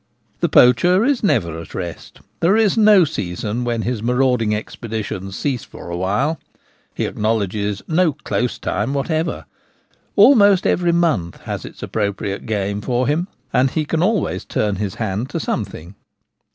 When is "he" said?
6.95-7.05, 13.69-13.85